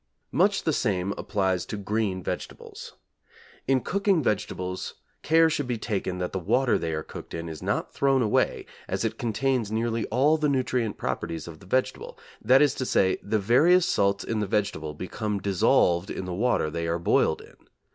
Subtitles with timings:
[0.31, 2.93] Much the same applies to green vegetables.
[3.67, 7.61] In cooking vegetables care should be taken that the water they are cooked in is
[7.61, 12.63] not thrown away as it contains nearly all the nutrient properties of the vegetable; that
[12.63, 16.87] is to say, the various salts in the vegetable become dissolved in the water they
[16.87, 17.57] are boiled in.